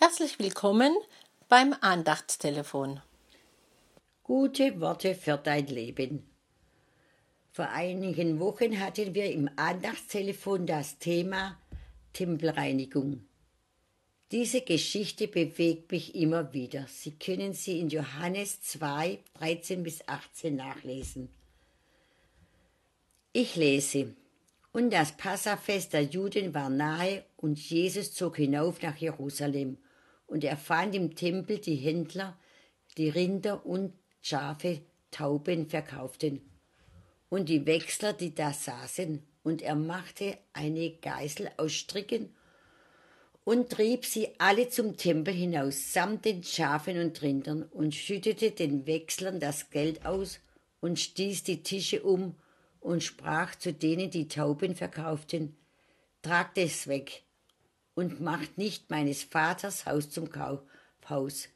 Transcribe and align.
Herzlich 0.00 0.38
willkommen 0.38 0.96
beim 1.48 1.74
Andachtstelefon. 1.80 3.00
Gute 4.22 4.80
Worte 4.80 5.16
für 5.16 5.36
dein 5.36 5.66
Leben. 5.66 6.24
Vor 7.50 7.68
einigen 7.70 8.38
Wochen 8.38 8.78
hatten 8.78 9.12
wir 9.16 9.32
im 9.32 9.50
Andachtstelefon 9.56 10.66
das 10.66 10.98
Thema 11.00 11.58
Tempelreinigung. 12.12 13.26
Diese 14.30 14.60
Geschichte 14.60 15.26
bewegt 15.26 15.90
mich 15.90 16.14
immer 16.14 16.52
wieder. 16.52 16.86
Sie 16.86 17.18
können 17.18 17.52
sie 17.52 17.80
in 17.80 17.88
Johannes 17.88 18.62
2, 18.62 19.18
13 19.34 19.82
bis 19.82 20.06
18 20.06 20.54
nachlesen. 20.54 21.28
Ich 23.32 23.56
lese. 23.56 24.14
Und 24.70 24.90
das 24.90 25.16
Passafest 25.16 25.92
der 25.92 26.04
Juden 26.04 26.54
war 26.54 26.70
nahe 26.70 27.24
und 27.36 27.58
Jesus 27.58 28.14
zog 28.14 28.36
hinauf 28.36 28.80
nach 28.80 28.96
Jerusalem 28.96 29.76
und 30.28 30.44
er 30.44 30.56
fand 30.56 30.94
im 30.94 31.16
Tempel 31.16 31.58
die 31.58 31.74
Händler, 31.74 32.38
die 32.96 33.08
Rinder 33.08 33.66
und 33.66 33.92
Schafe, 34.20 34.82
Tauben 35.10 35.66
verkauften. 35.66 36.42
Und 37.30 37.48
die 37.48 37.66
Wechsler, 37.66 38.12
die 38.12 38.34
da 38.34 38.52
saßen, 38.52 39.26
und 39.42 39.62
er 39.62 39.74
machte 39.74 40.36
eine 40.52 40.90
Geißel 40.90 41.50
aus 41.56 41.72
Stricken 41.72 42.34
und 43.44 43.70
trieb 43.70 44.04
sie 44.04 44.28
alle 44.38 44.68
zum 44.68 44.98
Tempel 44.98 45.32
hinaus, 45.32 45.94
samt 45.94 46.26
den 46.26 46.44
Schafen 46.44 47.00
und 47.00 47.22
Rindern, 47.22 47.62
und 47.62 47.94
schüttete 47.94 48.50
den 48.50 48.86
Wechslern 48.86 49.40
das 49.40 49.70
Geld 49.70 50.04
aus 50.04 50.40
und 50.80 50.98
stieß 50.98 51.44
die 51.44 51.62
Tische 51.62 52.02
um 52.02 52.34
und 52.80 53.02
sprach 53.02 53.54
zu 53.54 53.72
denen, 53.72 54.10
die 54.10 54.28
Tauben 54.28 54.74
verkauften, 54.74 55.56
tragt 56.20 56.58
es 56.58 56.86
weg 56.88 57.22
und 57.98 58.20
macht 58.20 58.58
nicht 58.58 58.90
meines 58.90 59.24
Vaters 59.24 59.84
Haus 59.84 60.08
zum 60.08 60.30
Kaufhaus. 60.30 61.48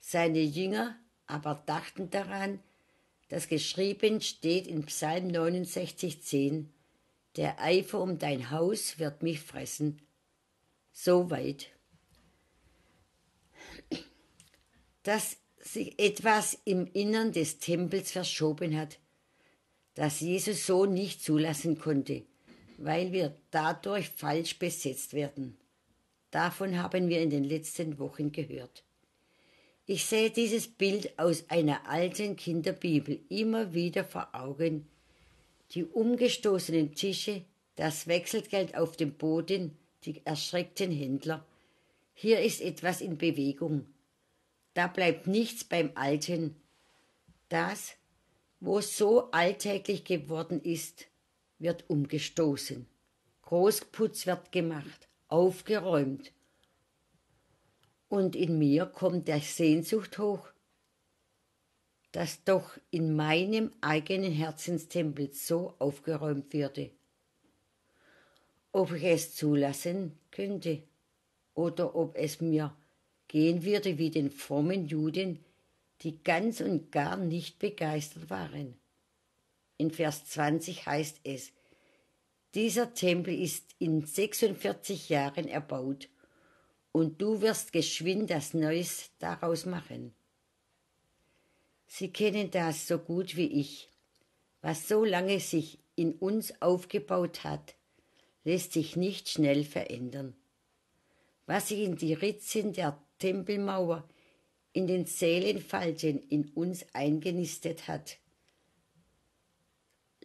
Seine 0.00 0.40
Jünger 0.40 0.98
aber 1.28 1.62
dachten 1.64 2.10
daran, 2.10 2.58
dass 3.28 3.46
geschrieben 3.46 4.20
steht 4.20 4.66
in 4.66 4.84
Psalm 4.86 5.28
69,10, 5.28 6.64
der 7.36 7.60
Eifer 7.60 8.00
um 8.00 8.18
dein 8.18 8.50
Haus 8.50 8.98
wird 8.98 9.22
mich 9.22 9.40
fressen. 9.40 10.02
Soweit. 10.90 11.68
Dass 15.04 15.36
sich 15.60 16.00
etwas 16.00 16.58
im 16.64 16.88
Innern 16.94 17.30
des 17.30 17.60
Tempels 17.60 18.10
verschoben 18.10 18.76
hat, 18.76 18.98
das 19.94 20.18
Jesus 20.18 20.66
so 20.66 20.84
nicht 20.84 21.22
zulassen 21.22 21.78
konnte, 21.78 22.24
weil 22.76 23.12
wir 23.12 23.36
dadurch 23.52 24.08
falsch 24.08 24.58
besetzt 24.58 25.12
werden. 25.14 25.56
Davon 26.36 26.82
haben 26.82 27.08
wir 27.08 27.22
in 27.22 27.30
den 27.30 27.44
letzten 27.44 27.98
Wochen 27.98 28.30
gehört. 28.30 28.84
Ich 29.86 30.04
sehe 30.04 30.28
dieses 30.28 30.68
Bild 30.68 31.18
aus 31.18 31.48
einer 31.48 31.88
alten 31.88 32.36
Kinderbibel 32.36 33.20
immer 33.30 33.72
wieder 33.72 34.04
vor 34.04 34.28
Augen. 34.34 34.86
Die 35.70 35.86
umgestoßenen 35.86 36.94
Tische, 36.94 37.42
das 37.76 38.06
Wechselgeld 38.06 38.76
auf 38.76 38.98
dem 38.98 39.14
Boden, 39.14 39.78
die 40.04 40.20
erschreckten 40.26 40.92
Händler. 40.92 41.42
Hier 42.12 42.42
ist 42.42 42.60
etwas 42.60 43.00
in 43.00 43.16
Bewegung. 43.16 43.86
Da 44.74 44.88
bleibt 44.88 45.26
nichts 45.26 45.64
beim 45.64 45.92
Alten. 45.94 46.54
Das, 47.48 47.94
wo 48.60 48.80
es 48.80 48.98
so 48.98 49.30
alltäglich 49.30 50.04
geworden 50.04 50.60
ist, 50.62 51.06
wird 51.58 51.88
umgestoßen. 51.88 52.86
Großputz 53.40 54.26
wird 54.26 54.52
gemacht, 54.52 55.08
aufgeräumt. 55.28 56.32
Und 58.08 58.36
in 58.36 58.58
mir 58.58 58.86
kommt 58.86 59.28
der 59.28 59.40
Sehnsucht 59.40 60.18
hoch, 60.18 60.48
dass 62.12 62.44
doch 62.44 62.78
in 62.90 63.14
meinem 63.14 63.72
eigenen 63.80 64.32
Herzenstempel 64.32 65.32
so 65.32 65.74
aufgeräumt 65.78 66.52
würde. 66.52 66.90
Ob 68.72 68.92
ich 68.92 69.04
es 69.04 69.34
zulassen 69.34 70.18
könnte 70.30 70.82
oder 71.54 71.94
ob 71.94 72.16
es 72.16 72.40
mir 72.40 72.76
gehen 73.28 73.64
würde 73.64 73.98
wie 73.98 74.10
den 74.10 74.30
frommen 74.30 74.86
Juden, 74.86 75.44
die 76.02 76.22
ganz 76.22 76.60
und 76.60 76.92
gar 76.92 77.16
nicht 77.16 77.58
begeistert 77.58 78.30
waren. 78.30 78.78
In 79.78 79.90
Vers 79.90 80.26
20 80.26 80.86
heißt 80.86 81.20
es, 81.24 81.52
dieser 82.56 82.94
Tempel 82.94 83.38
ist 83.38 83.76
in 83.78 84.00
46 84.00 85.10
Jahren 85.10 85.46
erbaut 85.46 86.08
und 86.90 87.20
du 87.20 87.42
wirst 87.42 87.74
geschwind 87.74 88.30
das 88.30 88.54
Neues 88.54 89.10
daraus 89.18 89.66
machen. 89.66 90.14
Sie 91.86 92.10
kennen 92.10 92.50
das 92.50 92.88
so 92.88 92.98
gut 92.98 93.36
wie 93.36 93.60
ich. 93.60 93.90
Was 94.62 94.88
so 94.88 95.04
lange 95.04 95.38
sich 95.38 95.78
in 95.96 96.14
uns 96.14 96.62
aufgebaut 96.62 97.44
hat, 97.44 97.74
lässt 98.42 98.72
sich 98.72 98.96
nicht 98.96 99.28
schnell 99.28 99.62
verändern. 99.62 100.34
Was 101.44 101.68
sich 101.68 101.80
in 101.80 101.96
die 101.96 102.14
Ritzen 102.14 102.72
der 102.72 102.98
Tempelmauer 103.18 104.08
in 104.72 104.86
den 104.86 105.04
Seelenfalten 105.04 106.20
in 106.30 106.48
uns 106.54 106.86
eingenistet 106.94 107.86
hat, 107.86 108.16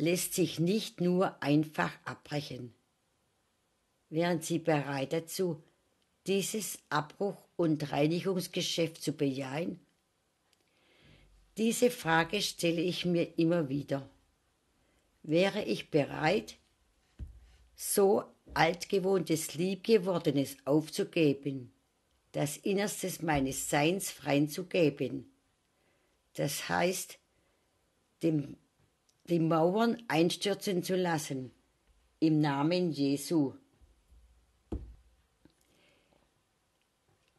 lässt 0.01 0.33
sich 0.33 0.59
nicht 0.59 0.99
nur 0.99 1.41
einfach 1.41 1.91
abbrechen. 2.03 2.73
Wären 4.09 4.41
Sie 4.41 4.59
bereit 4.59 5.13
dazu, 5.13 5.63
dieses 6.27 6.79
Abbruch- 6.89 7.47
und 7.55 7.91
Reinigungsgeschäft 7.91 9.01
zu 9.01 9.13
bejahen? 9.13 9.79
Diese 11.57 11.91
Frage 11.91 12.41
stelle 12.41 12.81
ich 12.81 13.05
mir 13.05 13.37
immer 13.37 13.69
wieder. 13.69 14.09
Wäre 15.23 15.63
ich 15.63 15.91
bereit, 15.91 16.55
so 17.75 18.23
altgewohntes, 18.53 19.53
liebgewordenes 19.53 20.57
aufzugeben, 20.65 21.71
das 22.31 22.57
Innerstes 22.57 23.21
meines 23.21 23.69
Seins 23.69 24.09
freinzugeben. 24.11 25.31
Das 26.33 26.69
heißt, 26.69 27.19
dem, 28.23 28.57
die 29.29 29.39
Mauern 29.39 30.01
einstürzen 30.07 30.83
zu 30.83 30.95
lassen, 30.95 31.51
im 32.19 32.39
Namen 32.39 32.91
Jesu. 32.91 33.53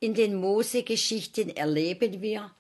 In 0.01 0.15
den 0.15 0.35
Mose-Geschichten 0.35 1.51
erleben 1.51 2.21
wir, 2.23 2.55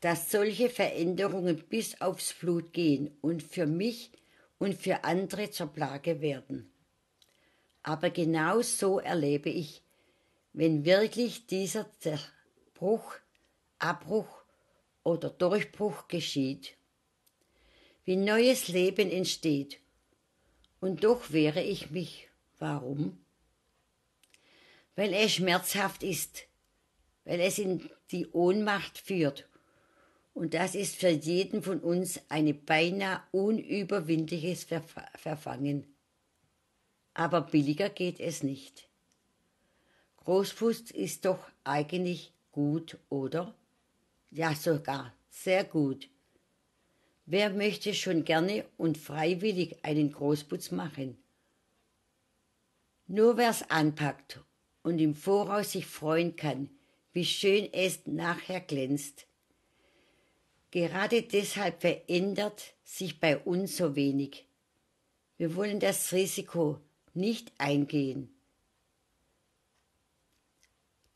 dass 0.00 0.30
solche 0.30 0.68
Veränderungen 0.70 1.62
bis 1.68 2.00
aufs 2.00 2.34
Blut 2.34 2.72
gehen 2.72 3.16
und 3.20 3.42
für 3.42 3.66
mich 3.66 4.12
und 4.58 4.74
für 4.74 5.04
andere 5.04 5.50
zur 5.50 5.68
Plage 5.68 6.20
werden. 6.20 6.72
Aber 7.82 8.10
genau 8.10 8.62
so 8.62 8.98
erlebe 8.98 9.50
ich 9.50 9.82
wenn 10.58 10.84
wirklich 10.84 11.46
dieser 11.46 11.86
Zerbruch, 12.00 13.14
Abbruch 13.78 14.42
oder 15.04 15.30
Durchbruch 15.30 16.08
geschieht, 16.08 16.76
wie 18.08 18.16
neues 18.16 18.68
Leben 18.68 19.10
entsteht. 19.10 19.80
Und 20.80 21.04
doch 21.04 21.30
wehre 21.30 21.62
ich 21.62 21.90
mich. 21.90 22.30
Warum? 22.58 23.18
Weil 24.96 25.12
es 25.12 25.34
schmerzhaft 25.34 26.02
ist, 26.02 26.46
weil 27.26 27.38
es 27.40 27.58
in 27.58 27.90
die 28.10 28.26
Ohnmacht 28.28 28.96
führt. 28.96 29.46
Und 30.32 30.54
das 30.54 30.74
ist 30.74 30.96
für 30.96 31.10
jeden 31.10 31.62
von 31.62 31.80
uns 31.80 32.18
eine 32.30 32.54
beinahe 32.54 33.20
unüberwindliches 33.30 34.66
Verfangen. 35.14 35.94
Aber 37.12 37.42
billiger 37.42 37.90
geht 37.90 38.20
es 38.20 38.42
nicht. 38.42 38.88
Großfuß 40.24 40.92
ist 40.92 41.26
doch 41.26 41.46
eigentlich 41.62 42.32
gut, 42.52 42.96
oder? 43.10 43.54
Ja, 44.30 44.54
sogar 44.54 45.12
sehr 45.28 45.64
gut. 45.64 46.08
Wer 47.30 47.50
möchte 47.50 47.92
schon 47.92 48.24
gerne 48.24 48.64
und 48.78 48.96
freiwillig 48.96 49.84
einen 49.84 50.12
Großputz 50.12 50.70
machen? 50.70 51.18
Nur 53.06 53.36
wer's 53.36 53.68
anpackt 53.70 54.40
und 54.82 54.98
im 54.98 55.14
Voraus 55.14 55.72
sich 55.72 55.84
freuen 55.84 56.36
kann, 56.36 56.70
wie 57.12 57.26
schön 57.26 57.68
es 57.72 58.06
nachher 58.06 58.60
glänzt. 58.60 59.26
Gerade 60.70 61.22
deshalb 61.22 61.82
verändert 61.82 62.74
sich 62.82 63.20
bei 63.20 63.36
uns 63.36 63.76
so 63.76 63.94
wenig. 63.94 64.46
Wir 65.36 65.54
wollen 65.54 65.80
das 65.80 66.12
Risiko 66.12 66.80
nicht 67.12 67.52
eingehen 67.58 68.30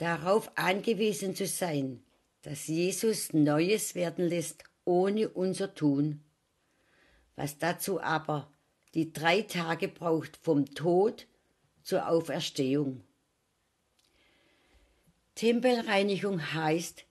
darauf 0.03 0.50
angewiesen 0.59 1.37
zu 1.37 1.47
sein, 1.47 2.03
dass 2.43 2.67
Jesus 2.67 3.32
Neues 3.32 3.94
werden 3.94 4.29
lässt 4.29 4.64
ohne 4.84 5.29
unser 5.29 5.75
Tun, 5.75 6.23
was 7.37 7.58
dazu 7.58 8.00
aber 8.00 8.50
die 8.94 9.12
drei 9.12 9.43
Tage 9.43 9.88
braucht 9.88 10.37
vom 10.37 10.67
Tod 10.75 11.26
zur 11.82 12.08
Auferstehung. 12.08 13.02
Tempelreinigung 15.34 16.52
heißt, 16.52 17.05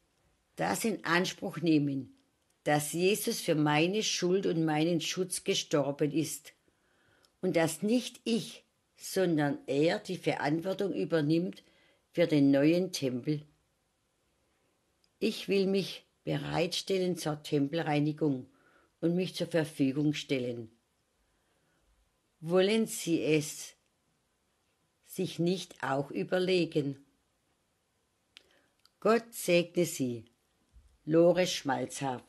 das 0.56 0.86
in 0.86 1.04
Anspruch 1.06 1.58
nehmen, 1.58 2.16
dass 2.64 2.94
Jesus 2.94 3.42
für 3.42 3.56
meine 3.56 4.04
Schuld 4.04 4.46
und 4.46 4.64
meinen 4.64 5.02
Schutz 5.02 5.44
gestorben 5.44 6.12
ist 6.12 6.54
und 7.42 7.56
dass 7.56 7.82
nicht 7.82 8.22
ich, 8.24 8.64
sondern 8.96 9.58
er 9.66 9.98
die 9.98 10.18
Verantwortung 10.18 10.94
übernimmt 10.94 11.64
für 12.12 12.28
den 12.28 12.52
neuen 12.52 12.92
Tempel. 12.92 13.42
Ich 15.18 15.48
will 15.48 15.66
mich 15.66 16.06
bereitstellen 16.24 17.18
zur 17.18 17.42
Tempelreinigung 17.44 18.48
und 19.00 19.16
mich 19.16 19.36
zur 19.36 19.48
Verfügung 19.48 20.14
stellen. 20.14 20.72
Wollen 22.40 22.88
Sie 22.88 23.22
es 23.22 23.74
sich 25.06 25.40
nicht 25.40 25.84
auch 25.84 26.12
überlegen? 26.12 27.06
Gott 29.00 29.34
segne 29.34 29.86
Sie. 29.86 30.26
Lore 31.06 31.48
Schmalzhaf 31.48 32.24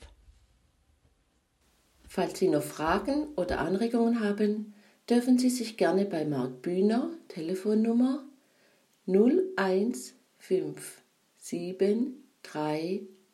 Falls 2.08 2.38
Sie 2.38 2.48
noch 2.48 2.62
Fragen 2.62 3.28
oder 3.36 3.60
Anregungen 3.60 4.20
haben, 4.20 4.74
dürfen 5.08 5.38
Sie 5.38 5.48
sich 5.48 5.76
gerne 5.78 6.04
bei 6.04 6.26
Marc 6.26 6.60
Bühner, 6.60 7.10
Telefonnummer 7.28 8.24